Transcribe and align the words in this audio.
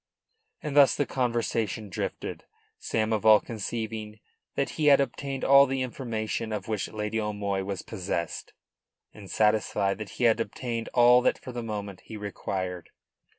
And 0.63 0.75
thus 0.75 0.95
the 0.95 1.05
conversation 1.05 1.87
drifted, 1.87 2.45
Samoval 2.79 3.39
conceiving 3.45 4.19
that 4.55 4.71
he 4.71 4.87
had 4.87 4.99
obtained 4.99 5.43
all 5.43 5.67
the 5.67 5.83
information 5.83 6.51
of 6.51 6.67
which 6.67 6.87
Lady 6.91 7.19
O'Moy 7.21 7.63
was 7.63 7.83
possessed, 7.83 8.53
and 9.13 9.29
satisfied 9.29 9.99
that 9.99 10.09
he 10.17 10.23
had 10.23 10.39
obtained 10.39 10.89
all 10.95 11.21
that 11.21 11.37
for 11.37 11.51
the 11.51 11.61
moment 11.61 12.01
he 12.05 12.17
required. 12.17 12.89